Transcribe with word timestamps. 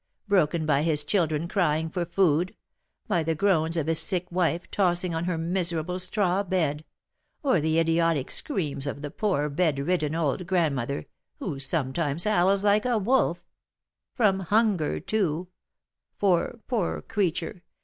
broken 0.27 0.65
by 0.65 0.81
his 0.81 1.03
children 1.03 1.47
crying 1.47 1.87
for 1.87 2.05
food, 2.07 2.55
by 3.07 3.21
the 3.21 3.35
groans 3.35 3.77
of 3.77 3.85
his 3.85 3.99
sick 3.99 4.25
wife 4.31 4.63
tossing 4.71 5.13
on 5.13 5.25
her 5.25 5.37
miserable 5.37 5.99
straw 5.99 6.41
bed, 6.41 6.83
or 7.43 7.61
the 7.61 7.77
idiotic 7.79 8.31
screams 8.31 8.87
of 8.87 9.03
the 9.03 9.11
poor 9.11 9.47
bedridden 9.47 10.15
old 10.15 10.47
grandmother, 10.47 11.05
who 11.37 11.59
sometimes 11.59 12.23
howls 12.23 12.63
like 12.63 12.83
a 12.87 12.97
wolf, 12.97 13.45
from 14.15 14.39
hunger, 14.39 14.99
too, 14.99 15.47
for, 16.17 16.59
poor 16.65 17.03
creature! 17.03 17.61